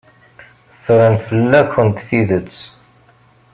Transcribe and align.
Ffren 0.81 1.15
fell-akent 1.25 2.03
tidet. 2.07 2.53